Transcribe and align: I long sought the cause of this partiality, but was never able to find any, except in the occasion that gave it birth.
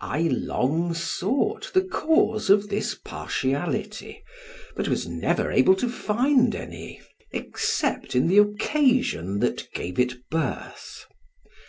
I 0.00 0.22
long 0.22 0.92
sought 0.92 1.70
the 1.72 1.82
cause 1.84 2.50
of 2.50 2.68
this 2.68 2.96
partiality, 2.96 4.24
but 4.74 4.88
was 4.88 5.06
never 5.06 5.52
able 5.52 5.76
to 5.76 5.88
find 5.88 6.52
any, 6.56 7.00
except 7.30 8.16
in 8.16 8.26
the 8.26 8.38
occasion 8.38 9.38
that 9.38 9.68
gave 9.72 10.00
it 10.00 10.28
birth. 10.30 11.06